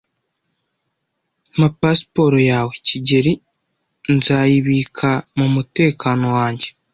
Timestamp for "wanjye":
6.37-6.67